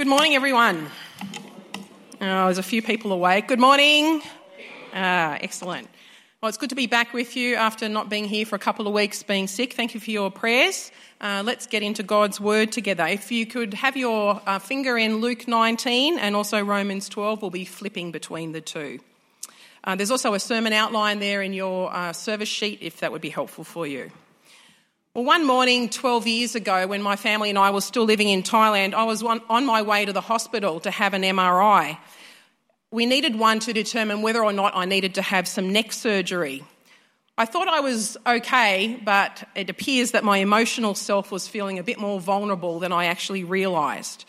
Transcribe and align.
Good 0.00 0.08
morning, 0.08 0.34
everyone. 0.34 0.86
Oh, 2.22 2.44
there's 2.46 2.56
a 2.56 2.62
few 2.62 2.80
people 2.80 3.12
awake. 3.12 3.46
Good 3.48 3.60
morning. 3.60 4.22
Ah, 4.94 5.36
excellent. 5.42 5.88
Well, 6.40 6.48
it's 6.48 6.56
good 6.56 6.70
to 6.70 6.74
be 6.74 6.86
back 6.86 7.12
with 7.12 7.36
you 7.36 7.56
after 7.56 7.86
not 7.86 8.08
being 8.08 8.24
here 8.24 8.46
for 8.46 8.56
a 8.56 8.58
couple 8.58 8.86
of 8.86 8.94
weeks, 8.94 9.22
being 9.22 9.46
sick. 9.46 9.74
Thank 9.74 9.92
you 9.92 10.00
for 10.00 10.10
your 10.10 10.30
prayers. 10.30 10.90
Uh, 11.20 11.42
let's 11.44 11.66
get 11.66 11.82
into 11.82 12.02
God's 12.02 12.40
Word 12.40 12.72
together. 12.72 13.06
If 13.06 13.30
you 13.30 13.44
could 13.44 13.74
have 13.74 13.94
your 13.94 14.40
uh, 14.46 14.58
finger 14.58 14.96
in 14.96 15.18
Luke 15.18 15.46
19 15.46 16.18
and 16.18 16.34
also 16.34 16.64
Romans 16.64 17.10
12, 17.10 17.42
we'll 17.42 17.50
be 17.50 17.66
flipping 17.66 18.10
between 18.10 18.52
the 18.52 18.62
two. 18.62 19.00
Uh, 19.84 19.96
there's 19.96 20.10
also 20.10 20.32
a 20.32 20.40
sermon 20.40 20.72
outline 20.72 21.18
there 21.18 21.42
in 21.42 21.52
your 21.52 21.94
uh, 21.94 22.14
service 22.14 22.48
sheet 22.48 22.78
if 22.80 23.00
that 23.00 23.12
would 23.12 23.20
be 23.20 23.28
helpful 23.28 23.64
for 23.64 23.86
you. 23.86 24.10
Well, 25.12 25.24
one 25.24 25.44
morning 25.44 25.88
12 25.88 26.28
years 26.28 26.54
ago, 26.54 26.86
when 26.86 27.02
my 27.02 27.16
family 27.16 27.50
and 27.50 27.58
I 27.58 27.72
were 27.72 27.80
still 27.80 28.04
living 28.04 28.28
in 28.28 28.44
Thailand, 28.44 28.94
I 28.94 29.02
was 29.02 29.24
on 29.24 29.66
my 29.66 29.82
way 29.82 30.04
to 30.04 30.12
the 30.12 30.20
hospital 30.20 30.78
to 30.78 30.90
have 30.92 31.14
an 31.14 31.22
MRI. 31.22 31.98
We 32.92 33.06
needed 33.06 33.36
one 33.36 33.58
to 33.60 33.72
determine 33.72 34.22
whether 34.22 34.44
or 34.44 34.52
not 34.52 34.76
I 34.76 34.84
needed 34.84 35.16
to 35.16 35.22
have 35.22 35.48
some 35.48 35.72
neck 35.72 35.92
surgery. 35.92 36.62
I 37.36 37.44
thought 37.44 37.66
I 37.66 37.80
was 37.80 38.18
okay, 38.24 39.00
but 39.04 39.42
it 39.56 39.68
appears 39.68 40.12
that 40.12 40.22
my 40.22 40.38
emotional 40.38 40.94
self 40.94 41.32
was 41.32 41.48
feeling 41.48 41.80
a 41.80 41.82
bit 41.82 41.98
more 41.98 42.20
vulnerable 42.20 42.78
than 42.78 42.92
I 42.92 43.06
actually 43.06 43.42
realised. 43.42 44.26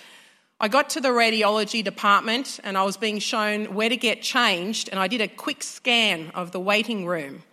I 0.59 0.67
got 0.67 0.89
to 0.91 0.99
the 0.99 1.09
radiology 1.09 1.83
department 1.83 2.59
and 2.63 2.75
I 2.75 2.81
was 2.85 2.97
being 2.97 3.19
shown 3.19 3.75
where 3.75 3.89
to 3.89 3.97
get 3.97 4.23
changed, 4.23 4.89
and 4.89 4.99
I 4.99 5.07
did 5.07 5.21
a 5.21 5.27
quick 5.27 5.61
scan 5.61 6.31
of 6.33 6.51
the 6.51 6.59
waiting 6.59 7.05
room. 7.05 7.43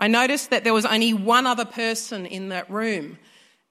I 0.00 0.08
noticed 0.08 0.48
that 0.48 0.64
there 0.64 0.72
was 0.72 0.86
only 0.86 1.12
one 1.12 1.46
other 1.46 1.66
person 1.66 2.24
in 2.24 2.48
that 2.48 2.70
room, 2.70 3.18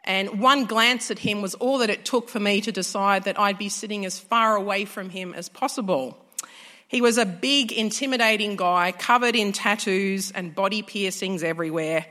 and 0.03 0.39
one 0.39 0.65
glance 0.65 1.09
at 1.09 1.17
him 1.17 1.41
was 1.41 1.55
all 1.55 1.79
that 1.79 1.89
it 1.89 2.05
took 2.05 2.29
for 2.29 2.39
me 2.39 2.61
to 2.61 2.71
decide 2.71 3.23
that 3.23 3.39
I'd 3.39 3.57
be 3.57 3.67
sitting 3.67 4.05
as 4.05 4.19
far 4.19 4.55
away 4.55 4.85
from 4.85 5.09
him 5.09 5.33
as 5.33 5.49
possible. 5.49 6.23
He 6.87 7.01
was 7.01 7.17
a 7.17 7.25
big, 7.25 7.71
intimidating 7.71 8.57
guy, 8.57 8.91
covered 8.91 9.35
in 9.35 9.53
tattoos 9.53 10.29
and 10.29 10.53
body 10.53 10.83
piercings 10.83 11.41
everywhere. 11.41 12.05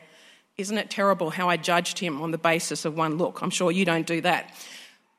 Isn't 0.57 0.79
it 0.79 0.91
terrible 0.91 1.31
how 1.31 1.49
I 1.49 1.57
judged 1.57 2.01
him 2.01 2.21
on 2.21 2.33
the 2.33 2.39
basis 2.39 2.85
of 2.85 2.97
one 2.97 3.19
look? 3.19 3.41
I'm 3.41 3.51
sure 3.51 3.71
you 3.71 3.85
don't 3.85 4.07
do 4.07 4.21
that. 4.23 4.53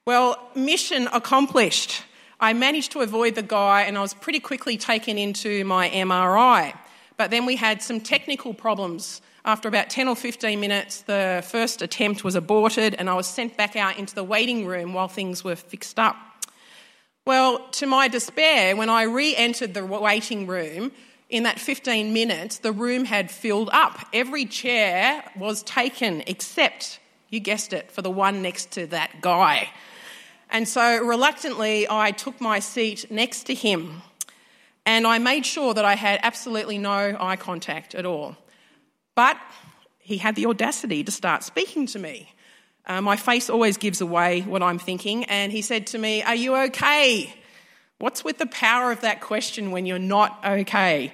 Well, 0.06 0.38
mission 0.56 1.08
accomplished. 1.14 2.04
I 2.42 2.52
managed 2.52 2.92
to 2.92 3.00
avoid 3.00 3.36
the 3.36 3.44
guy 3.44 3.84
and 3.84 3.98
I 3.98 4.02
was 4.02 4.14
pretty 4.14 4.42
quickly 4.42 4.76
taken 4.78 5.18
into 5.18 5.64
my 5.64 5.90
MRI. 5.90 6.74
But 7.20 7.32
then 7.32 7.46
we 7.46 7.58
had 7.58 7.82
some 7.82 8.00
technical 8.00 8.54
problems. 8.54 9.22
After 9.44 9.68
about 9.68 9.90
10 9.90 10.08
or 10.08 10.16
15 10.16 10.58
minutes, 10.58 11.02
the 11.02 11.44
first 11.46 11.82
attempt 11.82 12.24
was 12.24 12.34
aborted, 12.34 12.96
and 12.96 13.10
I 13.10 13.14
was 13.14 13.28
sent 13.28 13.58
back 13.58 13.76
out 13.76 14.00
into 14.00 14.16
the 14.16 14.24
waiting 14.24 14.66
room 14.66 14.94
while 14.94 15.10
things 15.10 15.44
were 15.44 15.58
fixed 15.58 16.00
up. 16.00 16.16
Well, 17.28 17.68
to 17.72 17.86
my 17.88 18.08
despair, 18.08 18.74
when 18.78 18.90
I 18.90 19.04
re 19.04 19.36
entered 19.36 19.74
the 19.74 19.86
waiting 19.86 20.48
room, 20.48 20.94
in 21.30 21.44
that 21.44 21.60
15 21.60 22.14
minutes, 22.14 22.60
the 22.60 22.72
room 22.72 23.04
had 23.04 23.30
filled 23.30 23.70
up. 23.74 24.00
Every 24.14 24.46
chair 24.46 25.22
was 25.36 25.62
taken 25.64 26.24
except, 26.26 27.02
you 27.28 27.42
guessed 27.42 27.74
it, 27.74 27.92
for 27.92 28.02
the 28.02 28.10
one 28.10 28.42
next 28.42 28.72
to 28.72 28.88
that 28.88 29.20
guy. 29.20 29.70
And 30.50 30.66
so 30.70 31.04
reluctantly, 31.04 31.86
I 31.90 32.12
took 32.12 32.40
my 32.40 32.60
seat 32.60 33.12
next 33.12 33.44
to 33.48 33.54
him 33.54 34.04
and 34.86 35.06
I 35.06 35.20
made 35.20 35.46
sure 35.46 35.74
that 35.74 35.86
I 35.86 35.96
had 35.96 36.20
absolutely 36.24 36.78
no 36.78 37.16
eye 37.20 37.36
contact 37.36 37.96
at 37.96 38.06
all. 38.06 38.36
But 39.16 39.38
he 40.00 40.18
had 40.18 40.36
the 40.36 40.48
audacity 40.48 41.04
to 41.04 41.12
start 41.12 41.44
speaking 41.44 41.86
to 41.88 42.00
me. 42.00 42.34
Uh, 42.86 43.02
my 43.02 43.16
face 43.16 43.50
always 43.50 43.78
gives 43.78 44.02
away 44.02 44.42
what 44.42 44.64
I'm 44.64 44.80
thinking, 44.80 45.26
and 45.26 45.52
he 45.52 45.62
said 45.62 45.88
to 45.88 45.98
me, 45.98 46.24
Are 46.24 46.36
you 46.36 46.56
okay? 46.56 47.34
What's 48.00 48.24
with 48.24 48.38
the 48.38 48.48
power 48.48 48.92
of 48.92 49.02
that 49.02 49.22
question 49.22 49.72
when 49.72 49.86
you're 49.86 50.00
not 50.00 50.40
okay? 50.44 51.14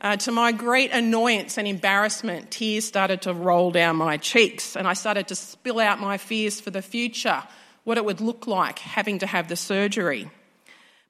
Uh, 0.00 0.16
to 0.16 0.32
my 0.32 0.52
great 0.52 0.90
annoyance 0.92 1.56
and 1.56 1.66
embarrassment, 1.66 2.50
tears 2.50 2.84
started 2.84 3.22
to 3.22 3.32
roll 3.32 3.70
down 3.70 3.96
my 3.96 4.18
cheeks, 4.18 4.76
and 4.76 4.86
I 4.86 4.92
started 4.92 5.28
to 5.28 5.34
spill 5.34 5.80
out 5.80 5.98
my 5.98 6.18
fears 6.18 6.60
for 6.60 6.70
the 6.70 6.82
future, 6.82 7.42
what 7.84 7.96
it 7.96 8.04
would 8.04 8.20
look 8.20 8.46
like 8.46 8.80
having 8.80 9.20
to 9.20 9.26
have 9.26 9.48
the 9.48 9.56
surgery. 9.56 10.30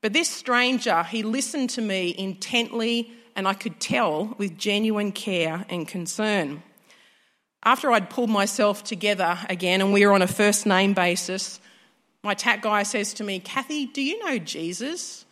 But 0.04 0.12
this 0.12 0.28
stranger, 0.28 1.02
he 1.04 1.22
listened 1.22 1.70
to 1.70 1.80
me 1.80 2.14
intently, 2.18 3.10
and 3.34 3.48
I 3.48 3.54
could 3.54 3.80
tell 3.80 4.34
with 4.36 4.58
genuine 4.58 5.12
care 5.12 5.64
and 5.70 5.88
concern. 5.88 6.62
After 7.62 7.90
I'd 7.90 8.10
pulled 8.10 8.28
myself 8.28 8.84
together 8.84 9.38
again 9.48 9.80
and 9.80 9.94
we 9.94 10.04
were 10.04 10.12
on 10.12 10.20
a 10.20 10.26
first 10.26 10.66
name 10.66 10.92
basis, 10.92 11.58
my 12.22 12.34
tat 12.34 12.60
guy 12.60 12.82
says 12.82 13.14
to 13.14 13.24
me, 13.24 13.38
Kathy, 13.40 13.86
do 13.86 14.02
you 14.02 14.22
know 14.26 14.36
Jesus? 14.36 15.24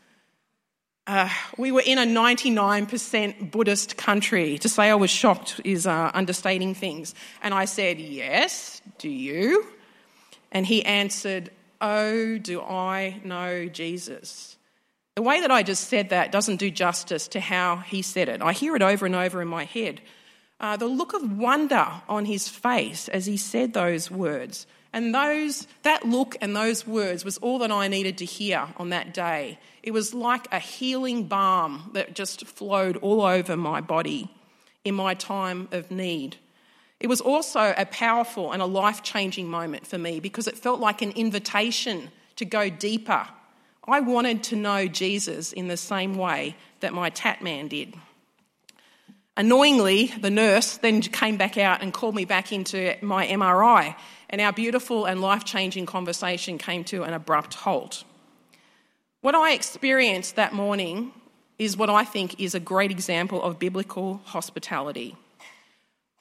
Uh, 1.07 1.29
we 1.59 1.71
were 1.71 1.83
in 1.85 1.99
a 1.99 2.07
99% 2.07 3.51
Buddhist 3.51 3.99
country. 3.99 4.57
To 4.57 4.71
say 4.71 4.89
I 4.89 4.95
was 4.95 5.11
shocked 5.11 5.61
is 5.65 5.87
uh, 5.87 6.11
understating 6.15 6.73
things. 6.73 7.15
And 7.43 7.53
I 7.53 7.67
said, 7.67 8.01
Yes, 8.01 8.81
do 8.97 9.11
you? 9.11 9.67
And 10.51 10.65
he 10.65 10.83
answered, 10.83 11.51
Oh, 11.83 12.39
do 12.39 12.63
I 12.63 13.21
know 13.23 13.67
Jesus? 13.67 14.57
The 15.15 15.23
way 15.23 15.41
that 15.43 15.51
I 15.51 15.63
just 15.63 15.89
said 15.89 16.09
that 16.09 16.33
doesn't 16.33 16.57
do 16.57 16.71
justice 16.71 17.29
to 17.29 17.41
how 17.41 17.77
he 17.77 18.01
said 18.01 18.29
it. 18.31 18.41
I 18.41 18.53
hear 18.53 18.75
it 18.77 18.83
over 18.83 19.05
and 19.05 19.15
over 19.15 19.43
in 19.43 19.49
my 19.49 19.65
head. 19.65 20.01
Uh, 20.59 20.77
the 20.77 20.87
look 20.87 21.13
of 21.13 21.37
wonder 21.37 21.87
on 22.09 22.25
his 22.25 22.49
face 22.49 23.09
as 23.09 23.27
he 23.27 23.37
said 23.37 23.75
those 23.75 24.11
words. 24.11 24.67
And 24.95 25.15
those, 25.15 25.67
that 25.83 26.07
look 26.07 26.37
and 26.41 26.57
those 26.57 26.87
words 26.87 27.25
was 27.25 27.37
all 27.39 27.59
that 27.59 27.71
I 27.71 27.89
needed 27.89 28.19
to 28.19 28.25
hear 28.25 28.69
on 28.77 28.91
that 28.91 29.13
day. 29.13 29.59
It 29.83 29.91
was 29.91 30.15
like 30.15 30.47
a 30.53 30.59
healing 30.59 31.25
balm 31.25 31.91
that 31.95 32.15
just 32.15 32.47
flowed 32.47 32.97
all 32.99 33.23
over 33.23 33.57
my 33.57 33.81
body 33.81 34.31
in 34.85 34.95
my 34.95 35.15
time 35.15 35.69
of 35.73 35.91
need. 35.91 36.37
It 37.01 37.09
was 37.09 37.21
also 37.21 37.75
a 37.77 37.85
powerful 37.85 38.53
and 38.53 38.63
a 38.63 38.67
life 38.67 39.03
changing 39.03 39.49
moment 39.49 39.87
for 39.87 39.99
me 39.99 40.21
because 40.21 40.47
it 40.47 40.57
felt 40.57 40.81
like 40.81 41.03
an 41.03 41.11
invitation 41.13 42.11
to 42.37 42.45
go 42.45 42.71
deeper 42.71 43.27
I 43.87 44.01
wanted 44.01 44.45
to 44.45 44.57
know 44.57 44.87
Jesus 44.87 45.53
in 45.53 45.69
the 45.69 45.77
same 45.77 46.15
way 46.15 46.57
that 46.81 46.93
my 46.93 47.11
tat 47.11 47.43
man 47.43 47.69
did. 47.69 47.95
Annoyingly, 49.37 50.13
the 50.21 50.31
nurse 50.31 50.77
then 50.77 51.01
came 51.01 51.37
back 51.37 51.57
out 51.57 51.83
and 51.83 51.93
called 51.93 52.15
me 52.15 52.25
back 52.25 52.53
into 52.53 52.95
my 53.01 53.27
MRI, 53.27 53.97
and 54.29 54.41
our 54.41 54.53
beautiful 54.53 55.07
and 55.07 55.21
life 55.21 55.45
changing 55.45 55.87
conversation 55.87 56.59
came 56.59 56.85
to 56.85 57.03
an 57.03 57.15
abrupt 57.15 57.55
halt. 57.55 58.05
What 59.23 59.35
I 59.35 59.53
experienced 59.53 60.37
that 60.37 60.53
morning 60.53 61.13
is 61.59 61.77
what 61.77 61.89
I 61.89 62.05
think 62.05 62.41
is 62.41 62.55
a 62.55 62.61
great 62.61 62.91
example 62.91 63.43
of 63.43 63.59
biblical 63.59 64.21
hospitality. 64.25 65.17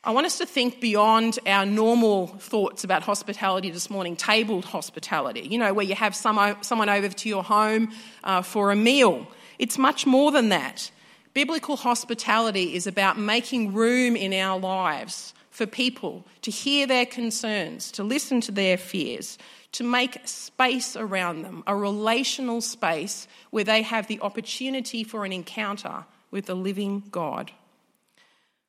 I 0.04 0.10
want 0.10 0.26
us 0.26 0.40
to 0.40 0.48
think 0.48 0.82
beyond 0.82 1.38
our 1.46 1.64
normal 1.64 2.26
thoughts 2.26 2.84
about 2.84 3.04
hospitality 3.04 3.70
this 3.70 3.88
morning, 3.88 4.16
tabled 4.16 4.66
hospitality, 4.66 5.42
you 5.42 5.60
know, 5.60 5.76
where 5.76 5.86
you 5.86 5.94
have 5.94 6.16
some, 6.16 6.58
someone 6.62 6.90
over 6.90 7.08
to 7.08 7.30
your 7.30 7.44
home 7.44 7.92
uh, 8.24 8.42
for 8.42 8.72
a 8.72 8.76
meal. 8.76 9.28
It's 9.60 9.78
much 9.78 10.08
more 10.08 10.32
than 10.32 10.50
that. 10.50 10.90
Biblical 11.36 11.76
hospitality 11.76 12.74
is 12.74 12.88
about 12.88 13.20
making 13.20 13.74
room 13.74 14.16
in 14.16 14.34
our 14.34 14.60
lives 14.60 15.36
for 15.52 15.68
people 15.68 16.26
to 16.42 16.50
hear 16.50 16.88
their 16.88 17.06
concerns, 17.06 17.92
to 17.92 18.04
listen 18.04 18.42
to 18.42 18.52
their 18.52 18.78
fears, 18.78 19.38
to 19.74 19.84
make 19.84 20.18
space 20.28 20.96
around 20.96 21.44
them, 21.44 21.64
a 21.68 21.76
relational 21.76 22.62
space 22.62 23.28
where 23.52 23.64
they 23.64 23.84
have 23.84 24.08
the 24.08 24.20
opportunity 24.22 25.04
for 25.04 25.26
an 25.26 25.32
encounter 25.32 26.06
with 26.32 26.48
the 26.48 26.56
living 26.56 27.04
God. 27.12 27.52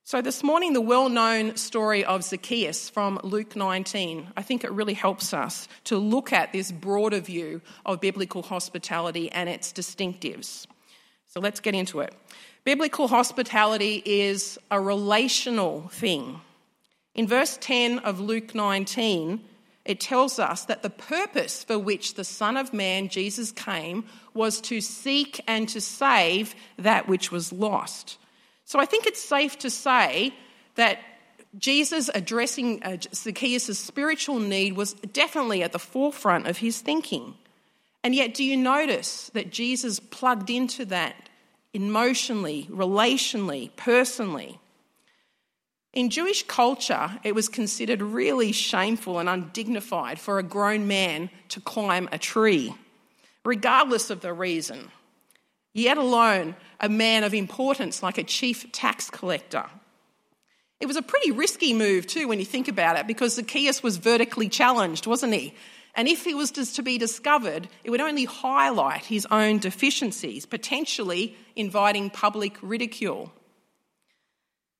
So, 0.04 0.20
this 0.20 0.42
morning, 0.42 0.72
the 0.72 0.80
well 0.80 1.08
known 1.08 1.54
story 1.56 2.04
of 2.04 2.24
Zacchaeus 2.24 2.90
from 2.90 3.20
Luke 3.22 3.54
19, 3.54 4.32
I 4.36 4.42
think 4.42 4.64
it 4.64 4.72
really 4.72 4.94
helps 4.94 5.32
us 5.32 5.68
to 5.84 5.96
look 5.96 6.32
at 6.32 6.52
this 6.52 6.72
broader 6.72 7.20
view 7.20 7.62
of 7.86 8.00
biblical 8.00 8.42
hospitality 8.42 9.30
and 9.30 9.48
its 9.48 9.72
distinctives. 9.72 10.66
So, 11.28 11.38
let's 11.38 11.60
get 11.60 11.76
into 11.76 12.00
it. 12.00 12.12
Biblical 12.64 13.06
hospitality 13.06 14.02
is 14.04 14.58
a 14.72 14.80
relational 14.80 15.88
thing. 15.92 16.40
In 17.14 17.28
verse 17.28 17.56
10 17.60 18.00
of 18.00 18.18
Luke 18.18 18.56
19, 18.56 19.40
it 19.84 20.00
tells 20.00 20.40
us 20.40 20.64
that 20.64 20.82
the 20.82 20.90
purpose 20.90 21.62
for 21.62 21.78
which 21.78 22.14
the 22.14 22.24
Son 22.24 22.56
of 22.56 22.72
Man, 22.72 23.08
Jesus, 23.08 23.52
came 23.52 24.04
was 24.34 24.60
to 24.62 24.80
seek 24.80 25.40
and 25.46 25.68
to 25.68 25.80
save 25.80 26.56
that 26.76 27.06
which 27.06 27.30
was 27.30 27.52
lost. 27.52 28.18
So 28.72 28.80
I 28.80 28.86
think 28.86 29.06
it's 29.06 29.22
safe 29.22 29.58
to 29.58 29.68
say 29.68 30.32
that 30.76 30.98
Jesus 31.58 32.08
addressing 32.14 32.82
uh, 32.82 32.96
Zacchaeus' 33.14 33.78
spiritual 33.78 34.38
need 34.38 34.78
was 34.78 34.94
definitely 34.94 35.62
at 35.62 35.72
the 35.72 35.78
forefront 35.78 36.46
of 36.46 36.56
his 36.56 36.80
thinking. 36.80 37.34
And 38.02 38.14
yet, 38.14 38.32
do 38.32 38.42
you 38.42 38.56
notice 38.56 39.30
that 39.34 39.52
Jesus 39.52 40.00
plugged 40.00 40.48
into 40.48 40.86
that 40.86 41.28
emotionally, 41.74 42.66
relationally, 42.70 43.68
personally? 43.76 44.58
In 45.92 46.08
Jewish 46.08 46.42
culture, 46.46 47.20
it 47.24 47.34
was 47.34 47.50
considered 47.50 48.00
really 48.00 48.52
shameful 48.52 49.18
and 49.18 49.28
undignified 49.28 50.18
for 50.18 50.38
a 50.38 50.42
grown 50.42 50.88
man 50.88 51.28
to 51.50 51.60
climb 51.60 52.08
a 52.10 52.16
tree. 52.16 52.74
regardless 53.44 54.08
of 54.08 54.20
the 54.20 54.32
reason, 54.32 54.90
yet 55.72 55.98
alone 55.98 56.54
a 56.80 56.88
man 56.88 57.24
of 57.24 57.34
importance 57.34 58.02
like 58.02 58.18
a 58.18 58.24
chief 58.24 58.70
tax 58.72 59.10
collector. 59.10 59.66
It 60.80 60.86
was 60.86 60.96
a 60.96 61.02
pretty 61.02 61.30
risky 61.30 61.74
move, 61.74 62.06
too, 62.06 62.26
when 62.26 62.40
you 62.40 62.44
think 62.44 62.66
about 62.66 62.98
it, 62.98 63.06
because 63.06 63.36
Zacchaeus 63.36 63.82
was 63.82 63.98
vertically 63.98 64.48
challenged, 64.48 65.06
wasn't 65.06 65.34
he? 65.34 65.54
And 65.94 66.08
if 66.08 66.24
he 66.24 66.34
was 66.34 66.50
to 66.50 66.82
be 66.82 66.98
discovered, 66.98 67.68
it 67.84 67.90
would 67.90 68.00
only 68.00 68.24
highlight 68.24 69.04
his 69.04 69.26
own 69.30 69.58
deficiencies, 69.58 70.46
potentially 70.46 71.36
inviting 71.54 72.10
public 72.10 72.56
ridicule. 72.62 73.32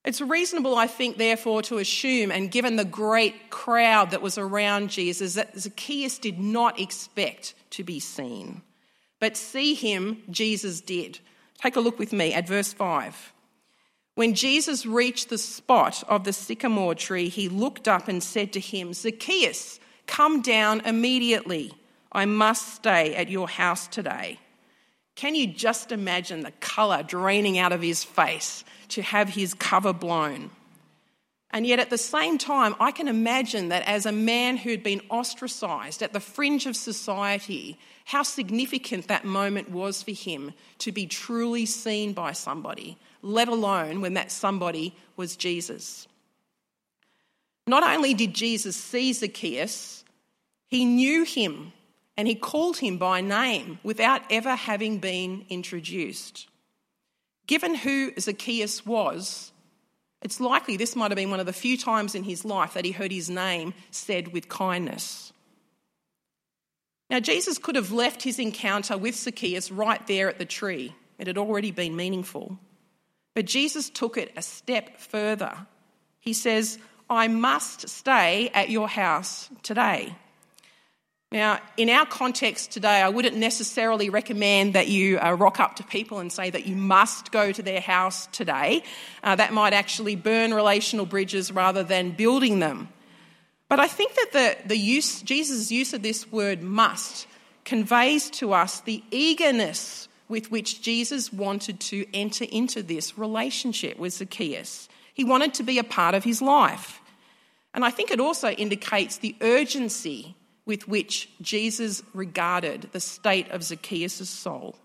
It's 0.04 0.20
reasonable, 0.20 0.74
I 0.74 0.88
think, 0.88 1.18
therefore, 1.18 1.62
to 1.62 1.78
assume, 1.78 2.32
and 2.32 2.50
given 2.50 2.74
the 2.74 2.84
great 2.84 3.50
crowd 3.50 4.10
that 4.10 4.22
was 4.22 4.38
around 4.38 4.90
Jesus, 4.90 5.34
that 5.34 5.56
Zacchaeus 5.56 6.18
did 6.18 6.40
not 6.40 6.80
expect 6.80 7.54
to 7.70 7.84
be 7.84 8.00
seen. 8.00 8.62
But 9.22 9.36
see 9.36 9.74
him, 9.74 10.24
Jesus 10.30 10.80
did. 10.80 11.20
Take 11.62 11.76
a 11.76 11.80
look 11.80 11.96
with 11.96 12.12
me 12.12 12.34
at 12.34 12.48
verse 12.48 12.72
5. 12.72 13.32
When 14.16 14.34
Jesus 14.34 14.84
reached 14.84 15.28
the 15.28 15.38
spot 15.38 16.02
of 16.08 16.24
the 16.24 16.32
sycamore 16.32 16.96
tree, 16.96 17.28
he 17.28 17.48
looked 17.48 17.86
up 17.86 18.08
and 18.08 18.20
said 18.20 18.52
to 18.52 18.58
him, 18.58 18.92
Zacchaeus, 18.92 19.78
come 20.08 20.42
down 20.42 20.80
immediately. 20.80 21.72
I 22.10 22.24
must 22.24 22.74
stay 22.74 23.14
at 23.14 23.28
your 23.28 23.48
house 23.48 23.86
today. 23.86 24.40
Can 25.14 25.36
you 25.36 25.46
just 25.46 25.92
imagine 25.92 26.40
the 26.40 26.50
colour 26.58 27.04
draining 27.04 27.60
out 27.60 27.70
of 27.70 27.80
his 27.80 28.02
face 28.02 28.64
to 28.88 29.02
have 29.02 29.28
his 29.28 29.54
cover 29.54 29.92
blown? 29.92 30.50
And 31.54 31.66
yet, 31.66 31.78
at 31.78 31.90
the 31.90 31.98
same 31.98 32.38
time, 32.38 32.74
I 32.80 32.92
can 32.92 33.08
imagine 33.08 33.68
that 33.68 33.86
as 33.86 34.06
a 34.06 34.12
man 34.12 34.56
who'd 34.56 34.82
been 34.82 35.02
ostracised 35.10 36.02
at 36.02 36.14
the 36.14 36.20
fringe 36.20 36.64
of 36.64 36.76
society, 36.76 37.78
how 38.06 38.22
significant 38.22 39.08
that 39.08 39.26
moment 39.26 39.70
was 39.70 40.02
for 40.02 40.12
him 40.12 40.54
to 40.78 40.92
be 40.92 41.06
truly 41.06 41.66
seen 41.66 42.14
by 42.14 42.32
somebody, 42.32 42.96
let 43.20 43.48
alone 43.48 44.00
when 44.00 44.14
that 44.14 44.32
somebody 44.32 44.94
was 45.16 45.36
Jesus. 45.36 46.08
Not 47.66 47.82
only 47.82 48.14
did 48.14 48.34
Jesus 48.34 48.74
see 48.74 49.12
Zacchaeus, 49.12 50.04
he 50.68 50.86
knew 50.86 51.24
him 51.24 51.72
and 52.16 52.26
he 52.26 52.34
called 52.34 52.78
him 52.78 52.96
by 52.96 53.20
name 53.20 53.78
without 53.82 54.22
ever 54.30 54.54
having 54.54 54.98
been 54.98 55.44
introduced. 55.48 56.48
Given 57.46 57.74
who 57.74 58.12
Zacchaeus 58.18 58.84
was, 58.86 59.51
it's 60.22 60.40
likely 60.40 60.76
this 60.76 60.96
might 60.96 61.10
have 61.10 61.16
been 61.16 61.30
one 61.30 61.40
of 61.40 61.46
the 61.46 61.52
few 61.52 61.76
times 61.76 62.14
in 62.14 62.24
his 62.24 62.44
life 62.44 62.74
that 62.74 62.84
he 62.84 62.92
heard 62.92 63.12
his 63.12 63.28
name 63.28 63.74
said 63.90 64.32
with 64.32 64.48
kindness. 64.48 65.32
Now, 67.10 67.20
Jesus 67.20 67.58
could 67.58 67.76
have 67.76 67.92
left 67.92 68.22
his 68.22 68.38
encounter 68.38 68.96
with 68.96 69.16
Zacchaeus 69.16 69.70
right 69.70 70.04
there 70.06 70.28
at 70.28 70.38
the 70.38 70.46
tree. 70.46 70.94
It 71.18 71.26
had 71.26 71.36
already 71.36 71.70
been 71.70 71.94
meaningful. 71.94 72.58
But 73.34 73.44
Jesus 73.44 73.90
took 73.90 74.16
it 74.16 74.32
a 74.36 74.42
step 74.42 74.98
further. 74.98 75.54
He 76.20 76.32
says, 76.32 76.78
I 77.10 77.28
must 77.28 77.88
stay 77.88 78.50
at 78.54 78.70
your 78.70 78.88
house 78.88 79.50
today. 79.62 80.14
Now, 81.32 81.60
in 81.78 81.88
our 81.88 82.04
context 82.04 82.72
today, 82.72 83.00
I 83.00 83.08
wouldn't 83.08 83.38
necessarily 83.38 84.10
recommend 84.10 84.74
that 84.74 84.88
you 84.88 85.18
uh, 85.18 85.32
rock 85.32 85.60
up 85.60 85.76
to 85.76 85.82
people 85.82 86.18
and 86.18 86.30
say 86.30 86.50
that 86.50 86.66
you 86.66 86.76
must 86.76 87.32
go 87.32 87.50
to 87.50 87.62
their 87.62 87.80
house 87.80 88.26
today. 88.32 88.82
Uh, 89.24 89.34
that 89.36 89.50
might 89.50 89.72
actually 89.72 90.14
burn 90.14 90.52
relational 90.52 91.06
bridges 91.06 91.50
rather 91.50 91.82
than 91.82 92.10
building 92.10 92.58
them. 92.58 92.90
But 93.70 93.80
I 93.80 93.88
think 93.88 94.14
that 94.14 94.32
the, 94.32 94.68
the 94.68 94.76
use, 94.76 95.22
Jesus' 95.22 95.72
use 95.72 95.94
of 95.94 96.02
this 96.02 96.30
word 96.30 96.62
must 96.62 97.26
conveys 97.64 98.28
to 98.32 98.52
us 98.52 98.80
the 98.80 99.02
eagerness 99.10 100.08
with 100.28 100.50
which 100.50 100.82
Jesus 100.82 101.32
wanted 101.32 101.80
to 101.80 102.04
enter 102.12 102.44
into 102.44 102.82
this 102.82 103.16
relationship 103.16 103.98
with 103.98 104.12
Zacchaeus. 104.12 104.86
He 105.14 105.24
wanted 105.24 105.54
to 105.54 105.62
be 105.62 105.78
a 105.78 105.84
part 105.84 106.14
of 106.14 106.24
his 106.24 106.42
life. 106.42 107.00
And 107.72 107.86
I 107.86 107.90
think 107.90 108.10
it 108.10 108.20
also 108.20 108.50
indicates 108.50 109.16
the 109.16 109.34
urgency 109.40 110.36
with 110.64 110.86
which 110.86 111.28
Jesus 111.40 112.02
regarded 112.14 112.88
the 112.92 113.00
state 113.00 113.50
of 113.50 113.62
Zacchaeus' 113.62 114.28
soul. 114.28 114.76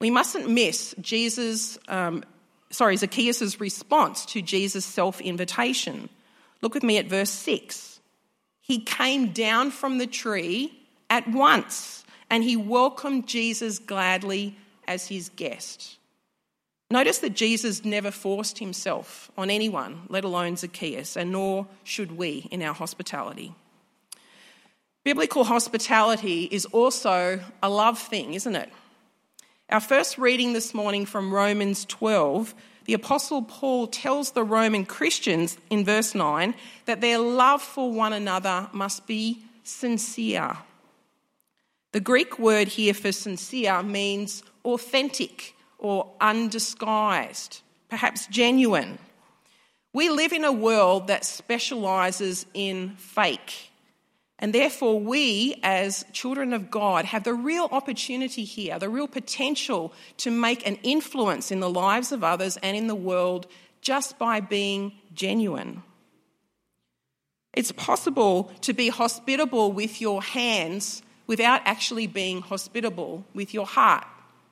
We 0.00 0.10
mustn't 0.10 0.50
miss 0.50 0.94
Jesus, 1.00 1.78
um, 1.88 2.24
sorry, 2.70 2.96
Zacchaeus' 2.96 3.60
response 3.60 4.26
to 4.26 4.42
Jesus' 4.42 4.84
self 4.84 5.20
invitation. 5.20 6.08
Look 6.60 6.74
with 6.74 6.82
me 6.82 6.98
at 6.98 7.06
verse 7.06 7.30
6. 7.30 8.00
He 8.60 8.80
came 8.80 9.32
down 9.32 9.70
from 9.70 9.98
the 9.98 10.06
tree 10.06 10.72
at 11.10 11.28
once 11.28 12.04
and 12.30 12.42
he 12.42 12.56
welcomed 12.56 13.26
Jesus 13.26 13.78
gladly 13.78 14.56
as 14.88 15.06
his 15.08 15.28
guest. 15.30 15.98
Notice 16.90 17.18
that 17.18 17.34
Jesus 17.34 17.84
never 17.84 18.10
forced 18.10 18.58
himself 18.58 19.30
on 19.36 19.50
anyone, 19.50 20.02
let 20.08 20.24
alone 20.24 20.56
Zacchaeus, 20.56 21.16
and 21.16 21.32
nor 21.32 21.66
should 21.84 22.12
we 22.16 22.48
in 22.50 22.62
our 22.62 22.74
hospitality. 22.74 23.54
Biblical 25.04 25.42
hospitality 25.42 26.44
is 26.44 26.64
also 26.66 27.40
a 27.60 27.68
love 27.68 27.98
thing, 27.98 28.34
isn't 28.34 28.54
it? 28.54 28.70
Our 29.68 29.80
first 29.80 30.16
reading 30.16 30.52
this 30.52 30.74
morning 30.74 31.06
from 31.06 31.34
Romans 31.34 31.84
12, 31.86 32.54
the 32.84 32.94
Apostle 32.94 33.42
Paul 33.42 33.88
tells 33.88 34.30
the 34.30 34.44
Roman 34.44 34.86
Christians 34.86 35.58
in 35.70 35.84
verse 35.84 36.14
9 36.14 36.54
that 36.84 37.00
their 37.00 37.18
love 37.18 37.62
for 37.62 37.90
one 37.90 38.12
another 38.12 38.68
must 38.72 39.08
be 39.08 39.42
sincere. 39.64 40.56
The 41.90 42.00
Greek 42.00 42.38
word 42.38 42.68
here 42.68 42.94
for 42.94 43.10
sincere 43.10 43.82
means 43.82 44.44
authentic 44.64 45.56
or 45.78 46.12
undisguised, 46.20 47.60
perhaps 47.88 48.28
genuine. 48.28 48.98
We 49.92 50.10
live 50.10 50.32
in 50.32 50.44
a 50.44 50.52
world 50.52 51.08
that 51.08 51.24
specialises 51.24 52.46
in 52.54 52.90
fake 52.98 53.71
and 54.42 54.52
therefore, 54.52 54.98
we 54.98 55.54
as 55.62 56.04
children 56.12 56.52
of 56.52 56.68
God 56.68 57.04
have 57.04 57.22
the 57.22 57.32
real 57.32 57.68
opportunity 57.70 58.42
here, 58.42 58.76
the 58.76 58.88
real 58.88 59.06
potential 59.06 59.92
to 60.16 60.32
make 60.32 60.66
an 60.66 60.80
influence 60.82 61.52
in 61.52 61.60
the 61.60 61.70
lives 61.70 62.10
of 62.10 62.24
others 62.24 62.56
and 62.56 62.76
in 62.76 62.88
the 62.88 62.94
world 62.96 63.46
just 63.82 64.18
by 64.18 64.40
being 64.40 64.94
genuine. 65.14 65.84
It's 67.54 67.70
possible 67.70 68.50
to 68.62 68.72
be 68.72 68.88
hospitable 68.88 69.70
with 69.70 70.00
your 70.00 70.20
hands 70.20 71.04
without 71.28 71.60
actually 71.64 72.08
being 72.08 72.40
hospitable 72.40 73.24
with 73.34 73.54
your 73.54 73.66
heart, 73.66 74.04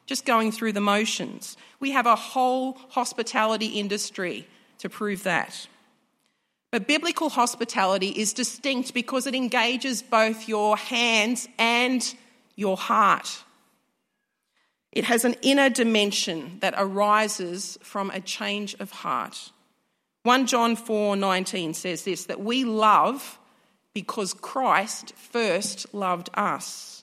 just 0.07 0.25
going 0.25 0.53
through 0.53 0.73
the 0.73 0.81
motions. 0.81 1.57
We 1.81 1.91
have 1.91 2.07
a 2.07 2.15
whole 2.15 2.75
hospitality 2.91 3.81
industry 3.81 4.47
to 4.79 4.89
prove 4.89 5.25
that. 5.25 5.67
But 6.71 6.87
biblical 6.87 7.31
hospitality 7.31 8.09
is 8.09 8.33
distinct 8.33 8.95
because 8.95 9.27
it 9.27 9.35
engages 9.35 10.03
both 10.03 10.49
your 10.49 10.77
hands 10.77 11.49
and 11.59 12.15
your 12.55 12.77
heart. 12.77 13.45
It 14.93 15.05
has 15.05 15.25
an 15.25 15.35
inner 15.43 15.69
dimension 15.69 16.59
that 16.61 16.75
arises 16.77 17.79
from 17.83 18.11
a 18.11 18.21
change 18.21 18.75
of 18.79 18.91
heart. 18.91 19.51
1 20.23 20.47
John 20.47 20.77
4:19 20.77 21.75
says 21.75 22.05
this 22.05 22.25
that 22.27 22.41
we 22.41 22.65
love 22.65 23.39
because 23.95 24.35
Christ 24.35 25.13
first 25.17 25.93
loved 25.95 26.31
us. 26.35 27.03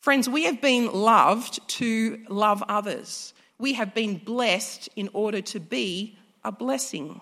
Friends, 0.00 0.28
we 0.28 0.44
have 0.44 0.60
been 0.60 0.92
loved 0.92 1.66
to 1.68 2.22
love 2.28 2.62
others. 2.68 3.34
We 3.58 3.74
have 3.74 3.94
been 3.94 4.18
blessed 4.18 4.88
in 4.96 5.08
order 5.12 5.40
to 5.42 5.60
be 5.60 6.18
a 6.44 6.52
blessing. 6.52 7.20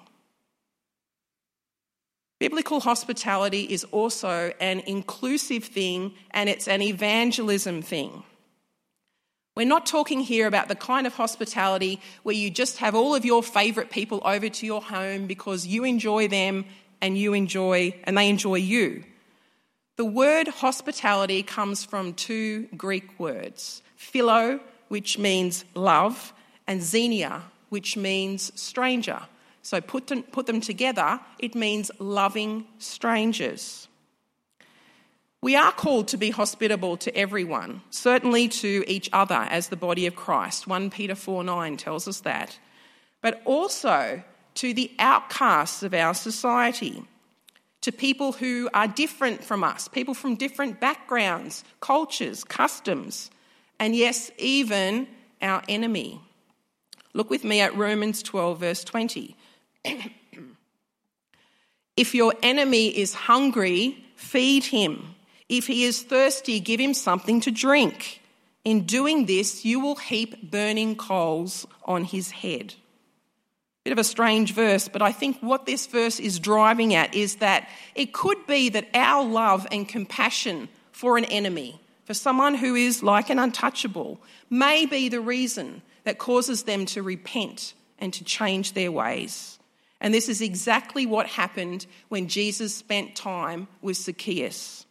Biblical 2.42 2.80
hospitality 2.80 3.62
is 3.70 3.84
also 3.92 4.52
an 4.58 4.80
inclusive 4.80 5.62
thing 5.62 6.12
and 6.32 6.48
it's 6.48 6.66
an 6.66 6.82
evangelism 6.82 7.82
thing. 7.82 8.24
We're 9.56 9.68
not 9.68 9.86
talking 9.86 10.18
here 10.18 10.48
about 10.48 10.66
the 10.66 10.74
kind 10.74 11.06
of 11.06 11.14
hospitality 11.14 12.00
where 12.24 12.34
you 12.34 12.50
just 12.50 12.78
have 12.78 12.96
all 12.96 13.14
of 13.14 13.24
your 13.24 13.44
favourite 13.44 13.92
people 13.92 14.20
over 14.24 14.48
to 14.48 14.66
your 14.66 14.82
home 14.82 15.28
because 15.28 15.68
you 15.68 15.84
enjoy 15.84 16.26
them 16.26 16.64
and 17.00 17.16
you 17.16 17.32
enjoy 17.32 17.94
and 18.02 18.18
they 18.18 18.28
enjoy 18.28 18.56
you. 18.56 19.04
The 19.96 20.04
word 20.04 20.48
hospitality 20.48 21.44
comes 21.44 21.84
from 21.84 22.12
two 22.12 22.66
Greek 22.76 23.20
words, 23.20 23.84
philo, 23.94 24.58
which 24.88 25.16
means 25.16 25.64
love, 25.76 26.32
and 26.66 26.82
xenia, 26.82 27.42
which 27.68 27.96
means 27.96 28.50
stranger. 28.60 29.20
So 29.62 29.80
put 29.80 30.08
them, 30.08 30.24
put 30.24 30.46
them 30.46 30.60
together, 30.60 31.20
it 31.38 31.54
means 31.54 31.90
loving 31.98 32.66
strangers. 32.78 33.88
We 35.40 35.56
are 35.56 35.72
called 35.72 36.08
to 36.08 36.16
be 36.16 36.30
hospitable 36.30 36.96
to 36.98 37.16
everyone, 37.16 37.82
certainly 37.90 38.48
to 38.48 38.84
each 38.86 39.08
other 39.12 39.46
as 39.50 39.68
the 39.68 39.76
body 39.76 40.06
of 40.06 40.14
Christ. 40.14 40.66
1 40.66 40.90
Peter 40.90 41.14
4 41.14 41.42
9 41.42 41.76
tells 41.76 42.06
us 42.06 42.20
that. 42.20 42.58
But 43.20 43.42
also 43.44 44.22
to 44.54 44.74
the 44.74 44.92
outcasts 44.98 45.82
of 45.82 45.94
our 45.94 46.14
society, 46.14 47.04
to 47.80 47.90
people 47.90 48.32
who 48.32 48.68
are 48.72 48.86
different 48.86 49.42
from 49.42 49.64
us, 49.64 49.88
people 49.88 50.14
from 50.14 50.36
different 50.36 50.80
backgrounds, 50.80 51.64
cultures, 51.80 52.44
customs, 52.44 53.30
and 53.80 53.96
yes, 53.96 54.30
even 54.38 55.08
our 55.40 55.62
enemy. 55.68 56.20
Look 57.14 57.30
with 57.30 57.42
me 57.42 57.60
at 57.60 57.76
Romans 57.76 58.22
12, 58.22 58.60
verse 58.60 58.84
20. 58.84 59.36
if 61.96 62.14
your 62.14 62.34
enemy 62.42 62.88
is 62.88 63.14
hungry, 63.14 64.04
feed 64.16 64.64
him. 64.64 65.14
If 65.48 65.66
he 65.66 65.84
is 65.84 66.02
thirsty, 66.02 66.60
give 66.60 66.80
him 66.80 66.94
something 66.94 67.40
to 67.42 67.50
drink. 67.50 68.22
In 68.64 68.86
doing 68.86 69.26
this, 69.26 69.64
you 69.64 69.80
will 69.80 69.96
heap 69.96 70.50
burning 70.50 70.96
coals 70.96 71.66
on 71.84 72.04
his 72.04 72.30
head. 72.30 72.74
Bit 73.84 73.92
of 73.92 73.98
a 73.98 74.04
strange 74.04 74.54
verse, 74.54 74.86
but 74.86 75.02
I 75.02 75.10
think 75.10 75.38
what 75.40 75.66
this 75.66 75.86
verse 75.86 76.20
is 76.20 76.38
driving 76.38 76.94
at 76.94 77.14
is 77.14 77.36
that 77.36 77.68
it 77.96 78.12
could 78.12 78.46
be 78.46 78.68
that 78.68 78.88
our 78.94 79.24
love 79.24 79.66
and 79.72 79.88
compassion 79.88 80.68
for 80.92 81.18
an 81.18 81.24
enemy, 81.24 81.80
for 82.04 82.14
someone 82.14 82.54
who 82.54 82.76
is 82.76 83.02
like 83.02 83.28
an 83.28 83.40
untouchable, 83.40 84.20
may 84.48 84.86
be 84.86 85.08
the 85.08 85.20
reason 85.20 85.82
that 86.04 86.18
causes 86.18 86.62
them 86.62 86.86
to 86.86 87.02
repent 87.02 87.74
and 87.98 88.12
to 88.14 88.22
change 88.22 88.74
their 88.74 88.92
ways. 88.92 89.58
And 90.02 90.12
this 90.12 90.28
is 90.28 90.42
exactly 90.42 91.06
what 91.06 91.28
happened 91.28 91.86
when 92.08 92.26
Jesus 92.26 92.74
spent 92.74 93.14
time 93.14 93.68
with 93.80 93.96
Zacchaeus. 93.96 94.84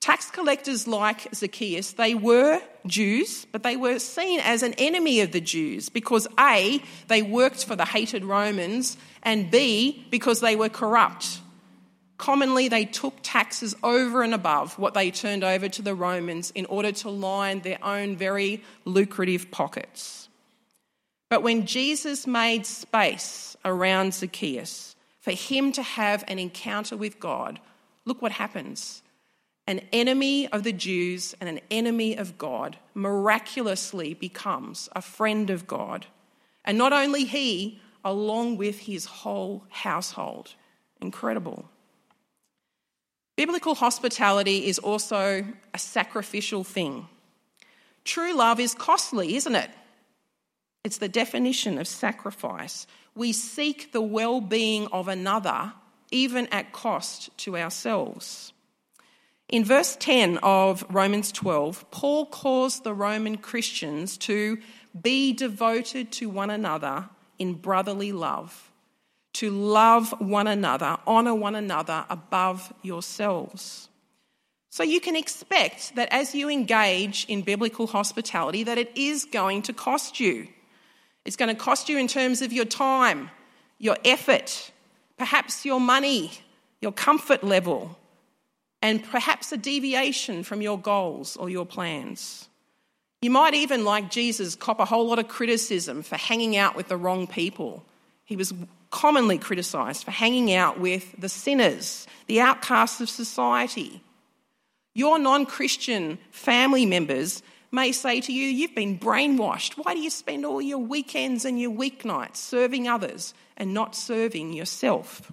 Tax 0.00 0.30
collectors 0.30 0.88
like 0.88 1.32
Zacchaeus, 1.34 1.92
they 1.92 2.14
were 2.14 2.62
Jews, 2.86 3.46
but 3.52 3.62
they 3.62 3.76
were 3.76 3.98
seen 3.98 4.40
as 4.40 4.62
an 4.62 4.72
enemy 4.78 5.20
of 5.20 5.32
the 5.32 5.42
Jews 5.42 5.90
because 5.90 6.26
A, 6.38 6.82
they 7.08 7.20
worked 7.20 7.66
for 7.66 7.76
the 7.76 7.84
hated 7.84 8.24
Romans, 8.24 8.96
and 9.22 9.50
B, 9.50 10.06
because 10.10 10.40
they 10.40 10.56
were 10.56 10.70
corrupt. 10.70 11.40
Commonly, 12.16 12.68
they 12.68 12.86
took 12.86 13.14
taxes 13.22 13.74
over 13.82 14.22
and 14.22 14.32
above 14.32 14.78
what 14.78 14.94
they 14.94 15.10
turned 15.10 15.44
over 15.44 15.68
to 15.68 15.82
the 15.82 15.94
Romans 15.94 16.50
in 16.54 16.64
order 16.64 16.92
to 16.92 17.10
line 17.10 17.60
their 17.60 17.82
own 17.84 18.16
very 18.16 18.64
lucrative 18.86 19.50
pockets. 19.50 20.29
But 21.30 21.42
when 21.44 21.64
Jesus 21.64 22.26
made 22.26 22.66
space 22.66 23.56
around 23.64 24.12
Zacchaeus 24.12 24.96
for 25.20 25.30
him 25.30 25.72
to 25.72 25.82
have 25.82 26.24
an 26.26 26.38
encounter 26.38 26.96
with 26.96 27.20
God, 27.20 27.60
look 28.04 28.20
what 28.20 28.32
happens 28.32 29.02
an 29.66 29.80
enemy 29.92 30.48
of 30.48 30.64
the 30.64 30.72
Jews 30.72 31.32
and 31.40 31.48
an 31.48 31.60
enemy 31.70 32.16
of 32.16 32.36
God, 32.36 32.76
miraculously 32.92 34.14
becomes 34.14 34.88
a 34.96 35.00
friend 35.00 35.48
of 35.48 35.68
God. 35.68 36.06
And 36.64 36.76
not 36.76 36.92
only 36.92 37.24
he, 37.24 37.80
along 38.04 38.56
with 38.56 38.80
his 38.80 39.04
whole 39.04 39.62
household. 39.68 40.54
Incredible. 41.00 41.66
Biblical 43.36 43.76
hospitality 43.76 44.66
is 44.66 44.80
also 44.80 45.44
a 45.72 45.78
sacrificial 45.78 46.64
thing. 46.64 47.06
True 48.04 48.34
love 48.34 48.58
is 48.58 48.74
costly, 48.74 49.36
isn't 49.36 49.54
it? 49.54 49.70
It's 50.82 50.98
the 50.98 51.08
definition 51.08 51.78
of 51.78 51.86
sacrifice. 51.86 52.86
We 53.14 53.32
seek 53.32 53.92
the 53.92 54.00
well 54.00 54.40
being 54.40 54.86
of 54.88 55.08
another, 55.08 55.72
even 56.10 56.46
at 56.48 56.72
cost 56.72 57.36
to 57.38 57.56
ourselves. 57.56 58.52
In 59.48 59.64
verse 59.64 59.96
10 59.96 60.38
of 60.38 60.84
Romans 60.88 61.32
12, 61.32 61.90
Paul 61.90 62.26
calls 62.26 62.80
the 62.80 62.94
Roman 62.94 63.36
Christians 63.36 64.16
to 64.18 64.58
be 65.00 65.32
devoted 65.32 66.12
to 66.12 66.28
one 66.28 66.50
another 66.50 67.08
in 67.38 67.54
brotherly 67.54 68.12
love, 68.12 68.70
to 69.34 69.50
love 69.50 70.14
one 70.20 70.46
another, 70.46 70.96
honour 71.06 71.34
one 71.34 71.56
another 71.56 72.04
above 72.08 72.72
yourselves. 72.82 73.88
So 74.70 74.84
you 74.84 75.00
can 75.00 75.16
expect 75.16 75.96
that 75.96 76.12
as 76.12 76.32
you 76.32 76.48
engage 76.48 77.26
in 77.28 77.42
biblical 77.42 77.88
hospitality 77.88 78.62
that 78.64 78.78
it 78.78 78.96
is 78.96 79.24
going 79.24 79.62
to 79.62 79.72
cost 79.72 80.20
you. 80.20 80.46
It's 81.24 81.36
going 81.36 81.54
to 81.54 81.60
cost 81.60 81.88
you 81.88 81.98
in 81.98 82.08
terms 82.08 82.42
of 82.42 82.52
your 82.52 82.64
time, 82.64 83.30
your 83.78 83.96
effort, 84.04 84.70
perhaps 85.18 85.64
your 85.64 85.80
money, 85.80 86.32
your 86.80 86.92
comfort 86.92 87.44
level, 87.44 87.98
and 88.82 89.04
perhaps 89.04 89.52
a 89.52 89.56
deviation 89.56 90.42
from 90.42 90.62
your 90.62 90.78
goals 90.78 91.36
or 91.36 91.50
your 91.50 91.66
plans. 91.66 92.48
You 93.22 93.30
might 93.30 93.52
even, 93.52 93.84
like 93.84 94.10
Jesus, 94.10 94.54
cop 94.54 94.80
a 94.80 94.86
whole 94.86 95.06
lot 95.06 95.18
of 95.18 95.28
criticism 95.28 96.02
for 96.02 96.16
hanging 96.16 96.56
out 96.56 96.74
with 96.74 96.88
the 96.88 96.96
wrong 96.96 97.26
people. 97.26 97.84
He 98.24 98.34
was 98.34 98.54
commonly 98.90 99.36
criticised 99.36 100.04
for 100.04 100.10
hanging 100.10 100.54
out 100.54 100.80
with 100.80 101.14
the 101.18 101.28
sinners, 101.28 102.06
the 102.28 102.40
outcasts 102.40 103.00
of 103.00 103.10
society. 103.10 104.00
Your 104.94 105.18
non 105.18 105.44
Christian 105.44 106.18
family 106.30 106.86
members 106.86 107.42
may 107.70 107.92
say 107.92 108.20
to 108.20 108.32
you, 108.32 108.46
You've 108.46 108.74
been 108.74 108.98
brainwashed. 108.98 109.74
Why 109.74 109.94
do 109.94 110.00
you 110.00 110.10
spend 110.10 110.44
all 110.44 110.60
your 110.60 110.78
weekends 110.78 111.44
and 111.44 111.60
your 111.60 111.70
weeknights 111.70 112.36
serving 112.36 112.88
others 112.88 113.34
and 113.56 113.74
not 113.74 113.94
serving 113.94 114.52
yourself? 114.52 115.32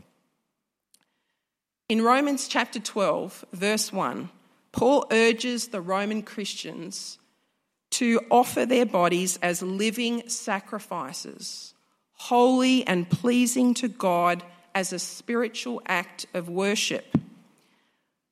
In 1.89 2.01
Romans 2.01 2.48
chapter 2.48 2.79
12, 2.79 3.46
verse 3.53 3.94
1, 3.94 4.29
Paul 4.74 5.08
urges 5.10 5.70
the 5.70 5.82
Roman 5.82 6.22
Christians 6.22 7.17
to 7.91 8.20
offer 8.29 8.65
their 8.65 8.86
bodies 8.86 9.39
as 9.41 9.62
living 9.62 10.27
sacrifices, 10.27 11.74
holy 12.13 12.86
and 12.86 13.10
pleasing 13.10 13.74
to 13.75 13.88
God 13.88 14.44
as 14.75 14.94
a 14.94 15.00
spiritual 15.00 15.82
act 15.88 16.25
of 16.34 16.50
worship. 16.50 17.17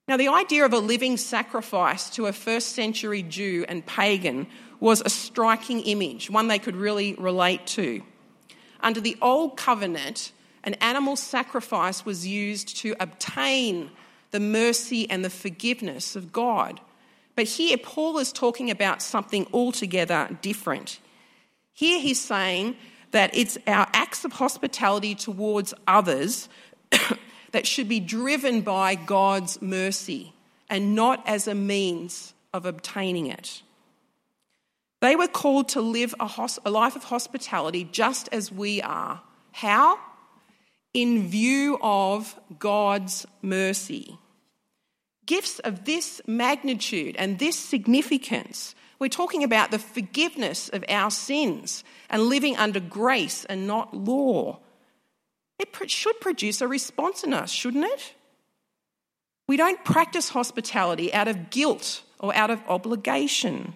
Now, 0.08 0.18
the 0.18 0.28
idea 0.28 0.66
of 0.66 0.74
a 0.74 0.80
living 0.80 1.18
sacrifice 1.18 2.12
to 2.12 2.28
a 2.28 2.34
first 2.34 2.70
century 2.74 3.24
Jew 3.24 3.66
and 3.68 3.84
pagan 3.86 4.46
was 4.80 5.02
a 5.02 5.10
striking 5.10 5.80
image, 5.82 6.30
one 6.30 6.48
they 6.48 6.60
could 6.60 6.76
really 6.76 7.16
relate 7.16 7.66
to. 7.68 8.04
Under 8.82 9.02
the 9.02 9.18
Old 9.20 9.58
Covenant, 9.58 10.32
an 10.64 10.76
animal 10.76 11.16
sacrifice 11.16 12.06
was 12.06 12.28
used 12.28 12.78
to 12.78 12.96
obtain 13.00 13.90
the 14.30 14.40
mercy 14.40 15.10
and 15.10 15.26
the 15.26 15.30
forgiveness 15.30 16.16
of 16.16 16.32
God. 16.32 16.82
But 17.36 17.46
here, 17.46 17.78
Paul 17.78 18.20
is 18.20 18.32
talking 18.32 18.70
about 18.70 19.02
something 19.02 19.48
altogether 19.54 20.38
different. 20.42 21.00
Here, 21.74 22.00
he's 22.00 22.22
saying 22.22 22.76
that 23.10 23.36
it's 23.36 23.58
our 23.66 23.88
acts 23.94 24.24
of 24.24 24.34
hospitality 24.34 25.16
towards 25.16 25.74
others 25.88 26.48
that 27.52 27.68
should 27.68 27.88
be 27.88 28.00
driven 28.00 28.62
by 28.62 28.96
God's 28.96 29.62
mercy 29.62 30.34
and 30.70 30.96
not 30.96 31.24
as 31.28 31.48
a 31.48 31.56
means 31.56 32.34
of 32.54 32.66
obtaining 32.66 33.28
it. 33.28 33.62
They 35.02 35.16
were 35.16 35.28
called 35.28 35.70
to 35.70 35.82
live 35.82 36.16
a, 36.20 36.28
hos- 36.28 36.60
a 36.66 36.72
life 36.72 36.96
of 36.96 37.04
hospitality 37.04 37.88
just 37.92 38.30
as 38.32 38.52
we 38.52 38.82
are. 38.82 39.22
How? 39.52 40.00
in 40.96 41.28
view 41.28 41.78
of 41.82 42.40
God's 42.58 43.28
mercy. 43.42 44.18
Gifts 45.26 45.60
of 45.60 45.84
this 45.84 46.22
magnitude 46.26 47.18
and 47.18 47.38
this 47.38 47.60
significance, 47.60 48.74
we're 48.98 49.10
talking 49.10 49.44
about 49.44 49.72
the 49.72 49.80
forgiveness 49.80 50.70
of 50.70 50.86
our 50.88 51.12
sins 51.12 51.84
and 52.10 52.24
living 52.24 52.56
under 52.56 52.80
grace 52.80 53.44
and 53.46 53.68
not 53.68 53.94
law. 53.94 54.60
It 55.60 55.90
should 55.90 56.20
produce 56.20 56.62
a 56.62 56.68
response 56.68 57.24
in 57.24 57.34
us, 57.34 57.52
shouldn't 57.52 57.86
it? 57.86 58.14
We 59.48 59.58
don't 59.58 59.84
practice 59.86 60.30
hospitality 60.30 61.14
out 61.14 61.28
of 61.28 61.50
guilt 61.50 62.02
or 62.20 62.36
out 62.36 62.50
of 62.50 62.62
obligation. 62.68 63.76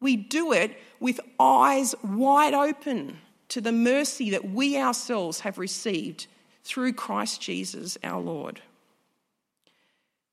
We 0.00 0.16
do 0.16 0.52
it 0.52 0.76
with 1.00 1.20
eyes 1.38 1.94
wide 2.02 2.54
open 2.54 3.18
to 3.48 3.60
the 3.60 3.72
mercy 3.72 4.30
that 4.30 4.50
we 4.50 4.76
ourselves 4.76 5.40
have 5.40 5.58
received 5.58 6.26
through 6.64 6.92
Christ 6.94 7.40
Jesus 7.40 7.96
our 8.02 8.20
Lord. 8.20 8.60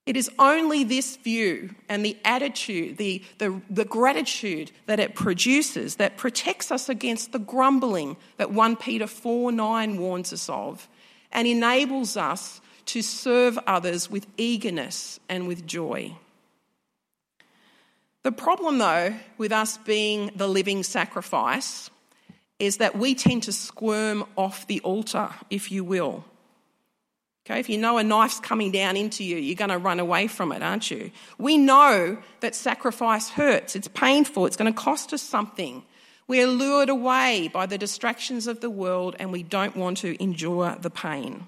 It 0.06 0.18
is 0.18 0.30
only 0.38 0.84
this 0.84 1.16
view 1.16 1.74
and 1.88 2.04
the 2.04 2.16
attitude, 2.24 2.98
the, 2.98 3.22
the, 3.38 3.62
the, 3.70 3.86
gratitude 3.86 4.70
that 4.84 5.00
it 5.00 5.14
produces 5.14 5.96
that 5.96 6.18
protects 6.18 6.70
us 6.70 6.90
against 6.90 7.32
the 7.32 7.38
grumbling 7.38 8.18
that 8.36 8.50
1 8.50 8.76
Peter 8.76 9.06
4 9.06 9.50
9 9.50 9.96
warns 9.98 10.32
us 10.32 10.48
of 10.50 10.88
and 11.32 11.48
enables 11.48 12.18
us 12.18 12.60
to 12.86 13.00
serve 13.00 13.58
others 13.66 14.10
with 14.10 14.26
eagerness 14.36 15.18
and 15.30 15.48
with 15.48 15.66
joy. 15.66 16.14
The 18.24 18.32
problem, 18.32 18.78
though, 18.78 19.14
with 19.38 19.52
us 19.52 19.78
being 19.78 20.30
the 20.36 20.48
living 20.48 20.82
sacrifice 20.82 21.90
is 22.58 22.76
that 22.76 22.96
we 22.96 23.14
tend 23.14 23.42
to 23.44 23.52
squirm 23.52 24.24
off 24.36 24.66
the 24.66 24.80
altar, 24.80 25.30
if 25.50 25.72
you 25.72 25.82
will. 25.82 26.24
Okay, 27.46 27.60
if 27.60 27.68
you 27.68 27.76
know 27.76 27.98
a 27.98 28.04
knife's 28.04 28.40
coming 28.40 28.70
down 28.70 28.96
into 28.96 29.22
you, 29.22 29.36
you're 29.36 29.54
going 29.54 29.70
to 29.70 29.76
run 29.76 30.00
away 30.00 30.28
from 30.28 30.50
it, 30.50 30.62
aren't 30.62 30.90
you? 30.90 31.10
We 31.36 31.58
know 31.58 32.16
that 32.40 32.54
sacrifice 32.54 33.28
hurts, 33.28 33.76
it's 33.76 33.88
painful, 33.88 34.46
it's 34.46 34.56
going 34.56 34.72
to 34.72 34.78
cost 34.78 35.12
us 35.12 35.20
something. 35.20 35.82
We're 36.26 36.46
lured 36.46 36.88
away 36.88 37.50
by 37.52 37.66
the 37.66 37.76
distractions 37.76 38.46
of 38.46 38.60
the 38.60 38.70
world 38.70 39.14
and 39.18 39.30
we 39.30 39.42
don't 39.42 39.76
want 39.76 39.98
to 39.98 40.22
endure 40.22 40.74
the 40.80 40.88
pain. 40.88 41.46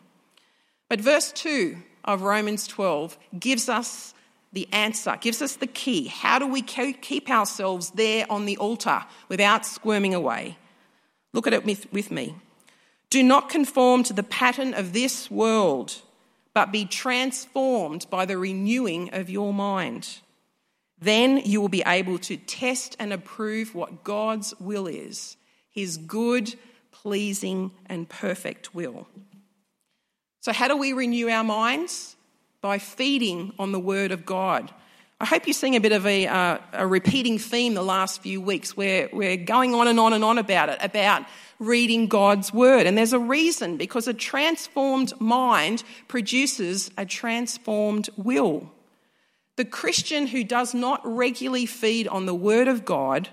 But 0.91 1.01
verse 1.01 1.33
2 1.33 1.79
of 2.05 2.21
Romans 2.21 2.67
12 2.67 3.17
gives 3.39 3.71
us 3.71 4.13
the 4.53 4.69
answer, 4.73 5.17
gives 5.19 5.41
us 5.41 5.57
the 5.57 5.67
key. 5.67 6.09
How 6.09 6.39
do 6.39 6.47
we 6.47 6.61
keep 6.61 7.31
ourselves 7.31 7.91
there 7.91 8.27
on 8.29 8.45
the 8.45 8.59
altar 8.59 9.03
without 9.31 9.65
squirming 9.65 10.15
away? 10.15 10.59
Look 11.33 11.47
at 11.47 11.55
it 11.55 11.65
with, 11.65 12.11
me. 12.11 12.35
Do 13.11 13.23
not 13.23 13.49
conform 13.49 14.03
to 14.05 14.13
the 14.13 14.23
pattern 14.23 14.75
of 14.75 14.93
this 14.93 15.31
world, 15.31 15.97
but 16.55 16.73
be 16.73 16.85
transformed 16.85 18.07
by 18.11 18.25
the 18.25 18.39
renewing 18.39 19.13
of 19.13 19.31
your 19.31 19.55
mind. 19.55 20.19
Then 20.99 21.39
you 21.45 21.61
will 21.61 21.69
be 21.69 21.83
able 21.87 22.19
to 22.21 22.37
test 22.37 22.97
and 22.99 23.13
approve 23.13 23.75
what 23.75 24.03
God's 24.03 24.55
will 24.59 24.87
is, 24.87 25.37
his 25.71 25.99
good, 25.99 26.55
pleasing, 26.91 27.71
and 27.87 28.09
perfect 28.09 28.75
will. 28.75 29.07
So, 30.41 30.53
how 30.53 30.69
do 30.69 30.77
we 30.77 30.93
renew 30.93 31.29
our 31.29 31.45
minds? 31.45 32.17
By 32.63 32.79
feeding 32.79 33.53
on 33.59 33.73
the 33.73 33.79
Word 33.79 34.11
of 34.11 34.25
God. 34.25 34.73
I 35.21 35.25
hope 35.25 35.47
you're 35.47 35.55
seeing 35.55 35.77
a 35.77 35.81
bit 35.81 35.93
of 35.93 36.07
a, 36.07 36.27
uh, 36.27 36.59
a 36.73 36.87
repeating 36.87 37.39
theme 37.39 37.75
the 37.75 37.83
last 37.83 38.23
few 38.23 38.41
weeks 38.41 38.77
where 38.77 39.09
we're 39.13 39.37
going 39.37 39.75
on 39.75 39.89
and 39.89 39.99
on 39.99 40.13
and 40.13 40.23
on 40.23 40.37
about 40.37 40.69
it, 40.69 40.79
about 40.83 41.25
reading 41.59 42.07
God's 42.07 42.53
Word. 42.53 42.87
And 42.87 42.97
there's 42.97 43.13
a 43.13 43.19
reason 43.19 43.77
because 43.77 44.09
a 44.09 44.15
transformed 44.15 45.19
mind 45.21 45.83
produces 46.09 46.91
a 46.97 47.07
transformed 47.07 48.09
will. 48.17 48.71
The 49.57 49.65
Christian 49.65 50.27
who 50.27 50.45
does 50.45 50.75
not 50.75 51.01
regularly 51.05 51.67
feed 51.67 52.09
on 52.09 52.27
the 52.27 52.35
Word 52.35 52.69
of 52.69 52.85
God 52.85 53.29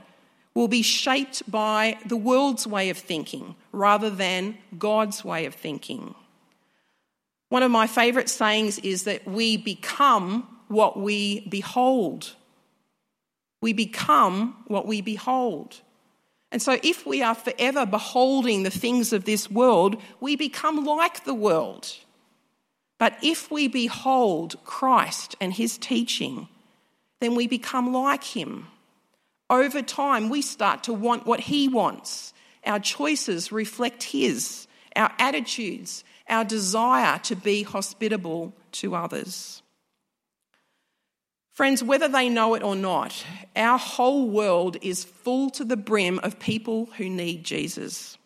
will 0.53 0.67
be 0.67 0.81
shaped 0.81 1.49
by 1.49 1.97
the 2.05 2.17
world's 2.17 2.67
way 2.67 2.89
of 2.89 2.97
thinking 2.97 3.55
rather 3.71 4.09
than 4.09 4.57
God's 4.77 5.25
way 5.25 5.45
of 5.45 5.55
thinking. 5.55 6.15
One 7.49 7.63
of 7.63 7.71
my 7.71 7.87
favourite 7.87 8.29
sayings 8.29 8.79
is 8.79 9.03
that 9.03 9.27
we 9.27 9.57
become 9.57 10.47
what 10.67 10.99
we 10.99 11.47
behold. 11.47 12.33
We 13.61 13.73
become 13.73 14.55
what 14.67 14.87
we 14.87 15.01
behold. 15.01 15.81
And 16.53 16.61
so, 16.61 16.77
if 16.83 17.07
we 17.07 17.23
are 17.23 17.33
forever 17.33 17.83
beholding 17.83 18.61
the 18.61 18.69
things 18.69 19.11
of 19.11 19.25
this 19.25 19.49
world, 19.49 19.99
we 20.19 20.35
become 20.35 20.85
like 20.85 21.25
the 21.25 21.33
world. 21.33 21.91
But 22.99 23.17
if 23.23 23.49
we 23.49 23.67
behold 23.67 24.57
Christ 24.63 25.35
and 25.41 25.51
his 25.51 25.79
teaching, 25.79 26.47
then 27.21 27.33
we 27.33 27.47
become 27.47 27.91
like 27.91 28.23
him. 28.23 28.67
Over 29.49 29.81
time, 29.81 30.29
we 30.29 30.43
start 30.43 30.83
to 30.83 30.93
want 30.93 31.25
what 31.25 31.39
he 31.39 31.67
wants. 31.67 32.35
Our 32.67 32.79
choices 32.79 33.51
reflect 33.51 34.03
his, 34.03 34.67
our 34.95 35.11
attitudes, 35.17 36.03
our 36.29 36.45
desire 36.45 37.17
to 37.23 37.35
be 37.35 37.63
hospitable 37.63 38.53
to 38.73 38.93
others. 38.93 39.62
Friends, 41.53 41.83
whether 41.83 42.07
they 42.07 42.29
know 42.29 42.55
it 42.55 42.63
or 42.63 42.75
not, 42.75 43.25
our 43.55 43.77
whole 43.77 44.27
world 44.27 44.77
is 44.81 45.03
full 45.03 45.51
to 45.51 45.63
the 45.63 45.77
brim 45.77 46.19
of 46.19 46.39
people 46.39 46.89
who 46.97 47.09
need 47.09 47.43
Jesus. 47.43 48.17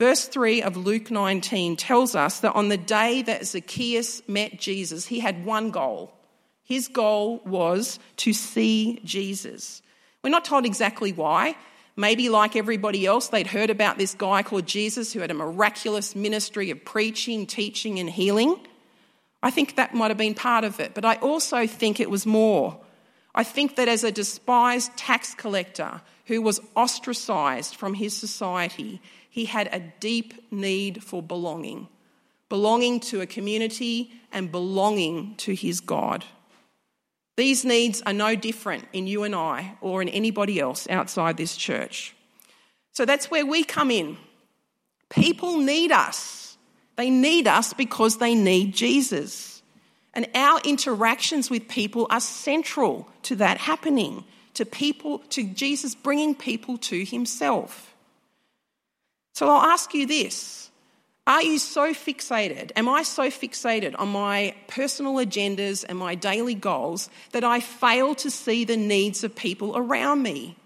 Verse 0.00 0.26
3 0.26 0.62
of 0.62 0.76
Luke 0.76 1.10
19 1.10 1.76
tells 1.76 2.16
us 2.16 2.40
that 2.40 2.54
on 2.54 2.68
the 2.68 2.76
day 2.76 3.22
that 3.22 3.46
Zacchaeus 3.46 4.20
met 4.28 4.58
Jesus, 4.58 5.06
he 5.06 5.20
had 5.20 5.44
one 5.44 5.70
goal. 5.70 6.12
His 6.64 6.88
goal 6.88 7.40
was 7.46 8.00
to 8.16 8.32
see 8.32 9.00
Jesus. 9.04 9.80
We're 10.24 10.30
not 10.30 10.44
told 10.44 10.66
exactly 10.66 11.12
why, 11.12 11.54
Maybe, 11.96 12.28
like 12.28 12.56
everybody 12.56 13.06
else, 13.06 13.28
they'd 13.28 13.46
heard 13.46 13.70
about 13.70 13.98
this 13.98 14.14
guy 14.14 14.42
called 14.42 14.66
Jesus 14.66 15.12
who 15.12 15.20
had 15.20 15.30
a 15.30 15.34
miraculous 15.34 16.16
ministry 16.16 16.70
of 16.70 16.84
preaching, 16.84 17.46
teaching, 17.46 18.00
and 18.00 18.10
healing. 18.10 18.56
I 19.44 19.50
think 19.50 19.76
that 19.76 19.94
might 19.94 20.10
have 20.10 20.16
been 20.16 20.34
part 20.34 20.64
of 20.64 20.80
it, 20.80 20.94
but 20.94 21.04
I 21.04 21.16
also 21.16 21.66
think 21.66 22.00
it 22.00 22.08
was 22.08 22.24
more. 22.24 22.80
I 23.34 23.44
think 23.44 23.76
that 23.76 23.88
as 23.88 24.02
a 24.02 24.10
despised 24.10 24.96
tax 24.96 25.34
collector 25.34 26.00
who 26.24 26.40
was 26.40 26.60
ostracized 26.74 27.76
from 27.76 27.92
his 27.92 28.16
society, 28.16 29.02
he 29.28 29.44
had 29.44 29.68
a 29.70 29.80
deep 30.00 30.50
need 30.50 31.04
for 31.04 31.22
belonging 31.22 31.88
belonging 32.48 33.00
to 33.00 33.20
a 33.20 33.26
community 33.26 34.12
and 34.30 34.52
belonging 34.52 35.34
to 35.36 35.54
his 35.54 35.80
God. 35.80 36.24
These 37.36 37.64
needs 37.64 38.00
are 38.06 38.12
no 38.12 38.36
different 38.36 38.84
in 38.92 39.08
you 39.08 39.24
and 39.24 39.34
I 39.34 39.76
or 39.80 40.00
in 40.02 40.08
anybody 40.08 40.60
else 40.60 40.88
outside 40.88 41.36
this 41.36 41.56
church. 41.56 42.14
So 42.92 43.04
that's 43.04 43.28
where 43.28 43.44
we 43.44 43.64
come 43.64 43.90
in. 43.90 44.18
People 45.08 45.58
need 45.58 45.90
us. 45.90 46.43
They 46.96 47.10
need 47.10 47.48
us 47.48 47.72
because 47.72 48.18
they 48.18 48.34
need 48.34 48.74
Jesus. 48.74 49.62
And 50.12 50.28
our 50.34 50.60
interactions 50.64 51.50
with 51.50 51.68
people 51.68 52.06
are 52.10 52.20
central 52.20 53.08
to 53.22 53.36
that 53.36 53.58
happening, 53.58 54.24
to 54.54 54.64
people, 54.64 55.18
to 55.30 55.42
Jesus 55.42 55.94
bringing 55.94 56.34
people 56.34 56.78
to 56.78 57.04
himself. 57.04 57.94
So 59.32 59.48
I'll 59.48 59.62
ask 59.62 59.92
you 59.92 60.06
this 60.06 60.70
are 61.26 61.42
you 61.42 61.58
so 61.58 61.94
fixated? 61.94 62.70
Am 62.76 62.88
I 62.88 63.02
so 63.02 63.24
fixated 63.24 63.98
on 63.98 64.08
my 64.10 64.54
personal 64.68 65.14
agendas 65.14 65.84
and 65.88 65.98
my 65.98 66.14
daily 66.14 66.54
goals 66.54 67.08
that 67.32 67.42
I 67.42 67.60
fail 67.60 68.14
to 68.16 68.30
see 68.30 68.64
the 68.64 68.76
needs 68.76 69.24
of 69.24 69.34
people 69.34 69.76
around 69.76 70.22
me? 70.22 70.56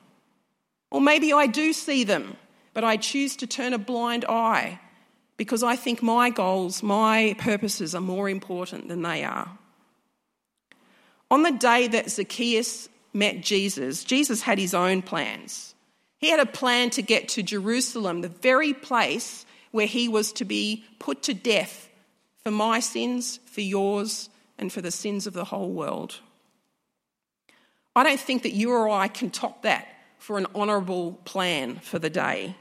Or 0.91 1.01
maybe 1.01 1.33
I 1.33 1.47
do 1.47 1.73
see 1.73 2.03
them, 2.03 2.37
but 2.75 2.83
I 2.83 2.97
choose 2.97 3.37
to 3.37 3.47
turn 3.47 3.73
a 3.73 3.79
blind 3.79 4.25
eye 4.25 4.81
because 5.39 5.63
I 5.63 5.77
think 5.77 6.03
my 6.03 6.29
goals, 6.29 6.83
my 6.83 7.35
purposes 7.39 7.95
are 7.95 8.03
more 8.03 8.29
important 8.29 8.89
than 8.89 9.01
they 9.01 9.25
are. 9.25 9.49
On 11.31 11.43
the 11.43 11.53
day 11.53 11.89
that 11.89 12.11
Zacchaeus 12.11 12.89
met 13.15 13.41
Jesus, 13.41 14.05
Jesus 14.05 14.43
had 14.43 14.59
his 14.59 14.75
own 14.75 15.01
plans. 15.01 15.75
He 16.19 16.29
had 16.29 16.41
a 16.41 16.47
plan 16.47 16.91
to 16.91 17.03
get 17.03 17.29
to 17.31 17.43
Jerusalem, 17.43 18.21
the 18.21 18.29
very 18.29 18.75
place 18.75 19.47
where 19.71 19.87
he 19.87 20.09
was 20.09 20.33
to 20.33 20.45
be 20.45 20.85
put 20.99 21.23
to 21.25 21.35
death 21.35 21.89
for 22.43 22.51
my 22.51 22.81
sins, 22.81 23.39
for 23.47 23.61
yours, 23.61 24.29
and 24.59 24.73
for 24.73 24.81
the 24.81 24.91
sins 24.91 25.27
of 25.27 25.35
the 25.35 25.45
whole 25.45 25.71
world. 25.71 26.19
I 27.95 28.03
don't 28.03 28.21
think 28.21 28.43
that 28.43 28.55
you 28.55 28.73
or 28.73 28.89
I 28.89 29.09
can 29.09 29.31
top 29.31 29.63
that 29.63 29.87
for 30.19 30.39
an 30.39 30.47
honourable 30.55 31.13
plan 31.25 31.77
for 31.77 31.99
the 31.99 32.11
day. 32.11 32.57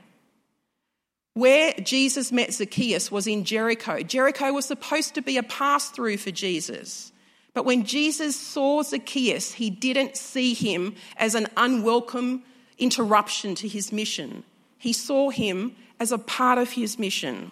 Where 1.37 1.73
Jesus 1.73 2.31
met 2.31 2.51
Zacchaeus 2.51 3.11
was 3.11 3.27
in 3.27 3.43
Jericho. 3.43 4.01
Jericho 4.01 4.53
was 4.53 4.65
supposed 4.65 5.13
to 5.13 5.21
be 5.21 5.37
a 5.37 5.43
pass 5.43 5.87
through 5.91 6.17
for 6.17 6.31
Jesus. 6.31 7.11
But 7.53 7.63
when 7.63 7.85
Jesus 7.85 8.35
saw 8.35 8.81
Zacchaeus, 8.81 9.53
he 9.53 9.69
didn't 9.69 10.17
see 10.17 10.55
him 10.55 10.95
as 11.15 11.35
an 11.35 11.45
unwelcome 11.55 12.41
interruption 12.79 13.53
to 13.53 13.67
his 13.67 13.91
mission. 13.91 14.45
He 14.79 14.93
saw 14.93 15.29
him 15.29 15.75
as 15.99 16.11
a 16.11 16.17
part 16.17 16.57
of 16.57 16.71
his 16.71 16.97
mission. 16.97 17.51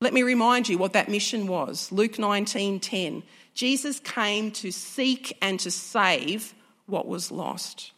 Let 0.00 0.12
me 0.12 0.24
remind 0.24 0.68
you 0.68 0.76
what 0.76 0.94
that 0.94 1.08
mission 1.08 1.46
was. 1.46 1.92
Luke 1.92 2.18
19:10. 2.18 3.22
Jesus 3.54 4.00
came 4.00 4.50
to 4.50 4.72
seek 4.72 5.38
and 5.40 5.60
to 5.60 5.70
save 5.70 6.54
what 6.86 7.06
was 7.06 7.30
lost. 7.30 7.92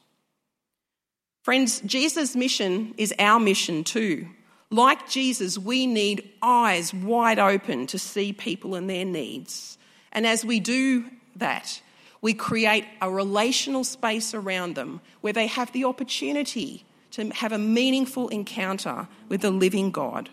Friends, 1.45 1.81
Jesus' 1.81 2.37
mission 2.37 2.93
is 2.99 3.15
our 3.19 3.41
mission 3.41 3.83
too. 3.83 4.29
Like 4.71 5.09
Jesus, 5.09 5.59
we 5.59 5.87
need 5.87 6.33
eyes 6.43 6.93
wide 6.93 7.39
open 7.39 7.87
to 7.89 7.99
see 7.99 8.33
people 8.33 8.75
and 8.75 8.91
their 8.91 9.05
needs. 9.05 9.79
And 10.13 10.27
as 10.27 10.45
we 10.45 10.61
do 10.61 11.05
that, 11.37 11.81
we 12.21 12.35
create 12.35 12.85
a 13.01 13.11
relational 13.11 13.85
space 13.85 14.35
around 14.35 14.75
them 14.75 15.01
where 15.21 15.33
they 15.33 15.47
have 15.47 15.71
the 15.73 15.85
opportunity 15.85 16.85
to 17.13 17.29
have 17.31 17.53
a 17.53 17.59
meaningful 17.59 18.29
encounter 18.29 19.07
with 19.29 19.43
the 19.43 19.51
living 19.51 19.91
God. 19.91 20.29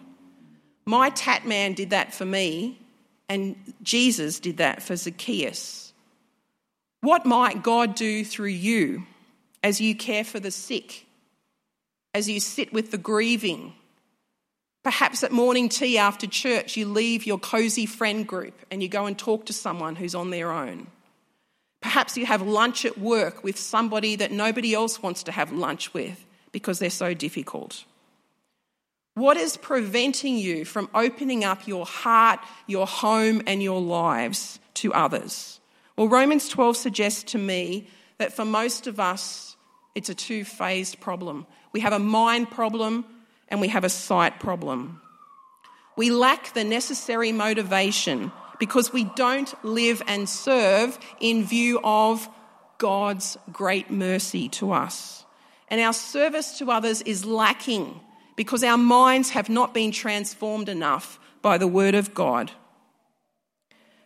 My 0.86 1.12
tat 1.12 1.48
man 1.48 1.74
did 1.74 1.91
that 1.91 2.13
for 2.13 2.26
me, 2.26 2.80
and 3.30 3.56
Jesus 3.84 4.39
did 4.39 4.58
that 4.58 4.82
for 4.82 4.96
Zacchaeus. 4.96 5.93
What 7.02 7.26
might 7.26 7.63
God 7.63 7.96
do 7.96 8.26
through 8.26 8.48
you 8.48 9.04
as 9.62 9.80
you 9.80 9.96
care 9.96 10.24
for 10.24 10.39
the 10.39 10.52
sick, 10.52 11.06
as 12.13 12.30
you 12.30 12.39
sit 12.39 12.74
with 12.74 12.91
the 12.91 12.98
grieving? 12.98 13.74
Perhaps 14.84 15.24
at 15.24 15.32
morning 15.32 15.69
tea 15.69 15.98
after 15.98 16.28
church, 16.28 16.76
you 16.76 16.86
leave 16.86 17.26
your 17.26 17.39
cosy 17.39 17.86
friend 17.86 18.28
group 18.28 18.54
and 18.69 18.84
you 18.84 18.89
go 18.89 19.06
and 19.06 19.17
talk 19.17 19.46
to 19.46 19.54
someone 19.54 19.96
who's 19.96 20.13
on 20.13 20.30
their 20.30 20.52
own. 20.52 20.88
Perhaps 21.82 22.17
you 22.17 22.26
have 22.26 22.41
lunch 22.41 22.86
at 22.86 22.98
work 22.98 23.43
with 23.43 23.58
somebody 23.58 24.17
that 24.17 24.32
nobody 24.32 24.74
else 24.74 25.02
wants 25.02 25.24
to 25.24 25.32
have 25.32 25.52
lunch 25.52 25.93
with 25.93 26.26
because 26.52 26.80
they're 26.80 26.89
so 26.89 27.13
difficult? 27.13 27.86
What 29.15 29.38
is 29.38 29.58
preventing 29.58 30.38
you 30.38 30.65
from 30.65 30.89
opening 30.93 31.43
up 31.43 31.67
your 31.67 31.86
heart, 31.86 32.39
your 32.67 32.88
home, 32.88 33.41
and 33.46 33.62
your 33.62 33.82
lives 33.82 34.60
to 34.76 34.93
others? 34.93 35.60
Well, 35.98 36.08
Romans 36.08 36.50
12 36.50 36.78
suggests 36.78 37.24
to 37.32 37.38
me 37.38 37.88
that 38.17 38.34
for 38.34 38.46
most 38.46 38.88
of 38.88 39.00
us, 39.00 39.56
it's 39.93 40.10
a 40.10 40.15
two 40.15 40.43
phased 40.43 41.00
problem. 41.00 41.46
We 41.72 41.82
have 41.82 41.93
a 41.93 42.00
mind 42.00 42.50
problem 42.50 43.06
and 43.49 43.62
we 43.62 43.67
have 43.69 43.84
a 43.84 43.89
sight 43.89 44.39
problem. 44.39 45.01
We 45.95 46.10
lack 46.10 46.53
the 46.53 46.63
necessary 46.63 47.32
motivation 47.32 48.32
because 48.60 48.93
we 48.93 49.03
don't 49.03 49.53
live 49.63 50.01
and 50.08 50.27
serve 50.27 50.97
in 51.19 51.43
view 51.43 51.79
of 51.84 52.27
God's 52.77 53.38
great 53.51 53.91
mercy 53.91 54.49
to 54.49 54.71
us. 54.71 55.25
And 55.67 55.79
our 55.82 55.93
service 55.93 56.58
to 56.60 56.71
others 56.71 57.01
is 57.01 57.25
lacking 57.25 57.99
because 58.36 58.63
our 58.63 58.77
minds 58.77 59.32
have 59.32 59.49
not 59.49 59.73
been 59.73 59.91
transformed 59.91 60.69
enough 60.69 61.19
by 61.41 61.58
the 61.58 61.67
Word 61.67 61.95
of 61.95 62.13
God. 62.13 62.51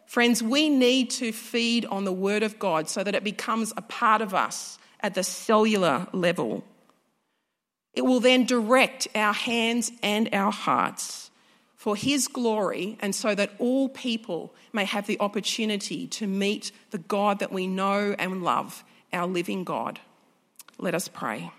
Friends, 0.06 0.42
we 0.42 0.70
need 0.70 1.10
to 1.12 1.32
feed 1.32 1.86
on 1.86 2.06
the 2.06 2.14
Word 2.14 2.44
of 2.44 2.60
God 2.60 2.90
so 2.90 3.04
that 3.04 3.16
it 3.16 3.24
becomes 3.24 3.74
a 3.76 3.82
part 3.82 4.22
of 4.22 4.34
us 4.34 4.80
at 5.02 5.14
the 5.14 5.24
cellular 5.24 6.08
level. 6.14 6.64
It 7.98 8.06
will 8.06 8.20
then 8.20 8.46
direct 8.46 9.08
our 9.16 9.34
hands 9.34 9.92
and 10.04 10.30
our 10.32 10.52
hearts 10.52 11.32
for 11.76 11.96
His 11.96 12.28
glory 12.28 12.96
and 13.00 13.16
so 13.16 13.34
that 13.34 13.54
all 13.58 13.90
people 13.90 14.54
may 14.72 14.86
have 14.86 15.08
the 15.08 15.20
opportunity 15.20 16.06
to 16.10 16.28
meet 16.28 16.72
the 16.92 17.00
God 17.00 17.40
that 17.40 17.52
we 17.52 17.66
know 17.66 18.16
and 18.20 18.44
love, 18.44 18.84
our 19.12 19.26
living 19.26 19.64
God. 19.64 20.00
Let 20.78 20.94
us 20.94 21.08
pray. 21.08 21.52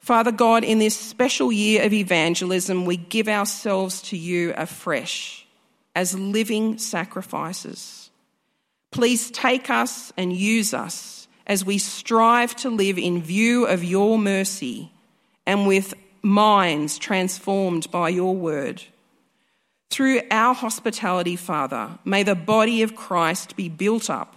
Father 0.00 0.32
God, 0.32 0.64
in 0.64 0.80
this 0.80 0.96
special 0.96 1.50
year 1.50 1.82
of 1.82 1.94
evangelism, 1.94 2.84
we 2.84 2.98
give 2.98 3.26
ourselves 3.26 4.02
to 4.02 4.18
you 4.18 4.52
afresh 4.54 5.46
as 5.96 6.14
living 6.14 6.76
sacrifices. 6.76 8.10
Please 8.90 9.30
take 9.30 9.70
us 9.70 10.12
and 10.18 10.30
use 10.30 10.74
us 10.74 11.19
as 11.50 11.64
we 11.64 11.78
strive 11.78 12.54
to 12.54 12.70
live 12.70 12.96
in 12.96 13.20
view 13.20 13.66
of 13.66 13.82
your 13.82 14.16
mercy 14.16 14.92
and 15.44 15.66
with 15.66 15.92
minds 16.22 16.96
transformed 16.96 17.90
by 17.90 18.08
your 18.08 18.36
word. 18.36 18.80
Through 19.90 20.20
our 20.30 20.54
hospitality, 20.54 21.34
Father, 21.34 21.98
may 22.04 22.22
the 22.22 22.36
body 22.36 22.82
of 22.82 22.94
Christ 22.94 23.56
be 23.56 23.68
built 23.68 24.08
up 24.08 24.36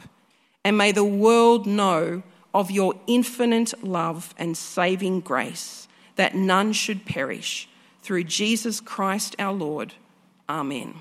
and 0.65 0.75
may 0.75 0.91
the 0.91 1.03
world 1.03 1.67
know 1.67 2.23
of 2.51 2.71
your 2.71 2.95
infinite 3.05 3.83
love 3.83 4.33
and 4.35 4.57
saving 4.57 5.19
grace, 5.19 5.87
that 6.15 6.33
none 6.33 6.73
should 6.73 7.05
perish. 7.05 7.69
Through 8.01 8.23
Jesus 8.23 8.81
Christ 8.81 9.35
our 9.37 9.53
Lord. 9.53 9.93
Amen. 10.49 10.95